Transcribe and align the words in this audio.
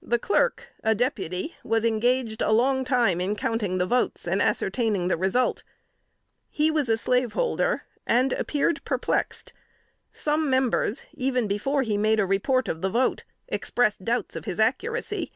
The 0.00 0.18
Clerk 0.18 0.68
(a 0.82 0.94
deputy) 0.94 1.54
was 1.62 1.84
engaged 1.84 2.40
a 2.40 2.52
long 2.52 2.84
time 2.86 3.20
in 3.20 3.36
counting 3.36 3.76
the 3.76 3.84
votes, 3.84 4.26
and 4.26 4.40
ascertaining 4.40 5.08
the 5.08 5.16
result. 5.18 5.62
He 6.48 6.70
was 6.70 6.88
a 6.88 6.96
slaveholder, 6.96 7.82
and 8.06 8.32
appeared 8.32 8.82
perplexed; 8.86 9.52
some 10.10 10.48
members, 10.48 11.04
even 11.12 11.46
before 11.46 11.82
he 11.82 11.98
made 11.98 12.18
report 12.18 12.66
of 12.66 12.80
the 12.80 12.88
vote, 12.88 13.24
expressed 13.48 14.02
doubts 14.02 14.36
of 14.36 14.46
his 14.46 14.58
accuracy. 14.58 15.30